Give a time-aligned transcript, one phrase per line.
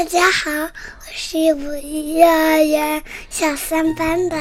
[0.00, 4.36] 大家好，我是五一幼儿园小三班的，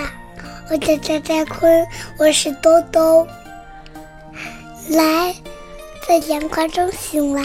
[0.72, 1.86] 我叫张佳坤，
[2.18, 3.28] 我是兜兜。
[4.88, 5.36] 来，
[6.08, 7.44] 在阳光中醒来，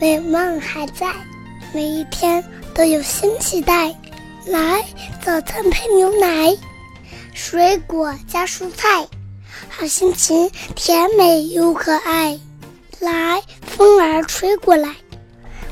[0.00, 1.12] 美梦还在，
[1.74, 3.92] 每一天都有新期待。
[4.46, 4.84] 来，
[5.20, 6.56] 早餐配牛奶，
[7.34, 9.04] 水果加蔬菜，
[9.68, 12.38] 好心情甜美又可爱。
[13.00, 14.94] 来，风儿吹过来。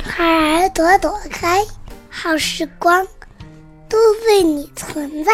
[0.05, 1.65] 花儿朵朵开，
[2.11, 3.07] 好时光
[3.89, 3.97] 都
[4.27, 5.33] 为你存在。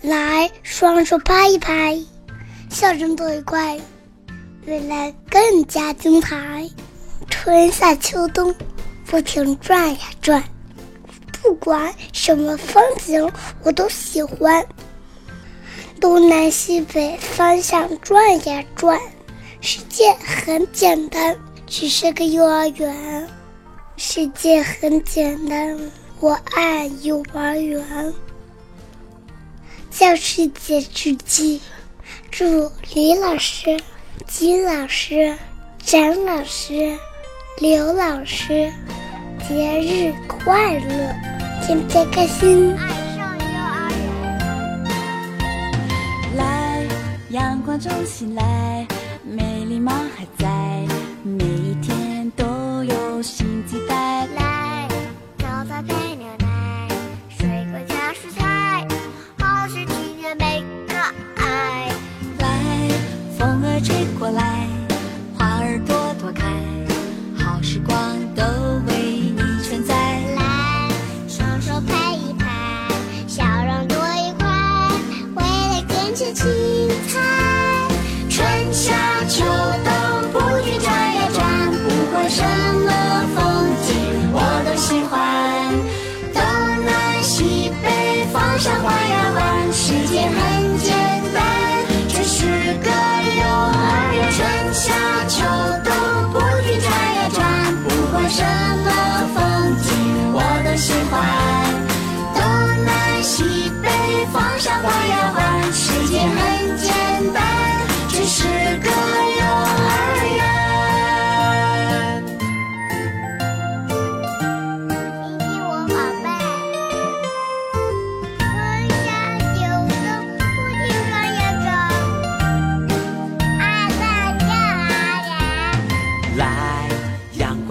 [0.00, 1.96] 来，双手拍一拍，
[2.70, 3.78] 笑声多愉快，
[4.66, 6.68] 未来更加精彩。
[7.30, 8.52] 春夏秋冬，
[9.06, 10.42] 不停转呀转，
[11.42, 13.30] 不管什么风景
[13.62, 14.64] 我都喜欢。
[16.00, 18.98] 东南西北方向转呀转，
[19.60, 23.28] 世界很简单，只是个幼儿园。
[23.96, 25.78] 世界很简单，
[26.20, 28.12] 我爱幼儿园。
[29.90, 31.60] 教师节之际，
[32.30, 33.78] 祝李老师、
[34.26, 35.36] 金老师、
[35.84, 36.96] 张老师、
[37.60, 38.72] 刘老师
[39.46, 41.14] 节日快乐，
[41.64, 42.74] 天天开心。
[42.76, 43.90] 爱上幼儿
[46.32, 46.86] 园，来，
[47.30, 48.86] 阳光中醒来，
[49.22, 50.51] 美丽梦还在，
[67.92, 68.31] 光。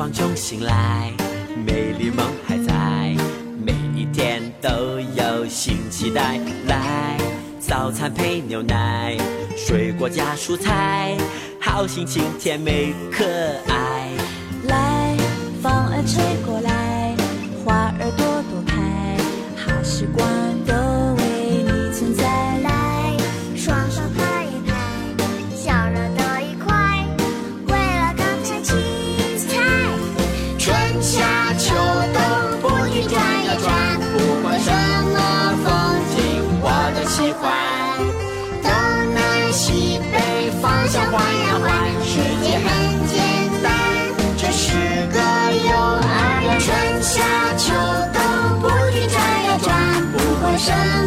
[0.10, 1.12] 中醒来，
[1.66, 3.14] 美丽梦还在，
[3.58, 4.70] 每一天都
[5.00, 6.40] 有新期待。
[6.68, 7.18] 来，
[7.60, 9.18] 早餐配牛奶，
[9.58, 11.18] 水果加蔬菜，
[11.60, 13.26] 好心情甜美可
[13.68, 13.71] 爱。
[50.62, 51.01] 山。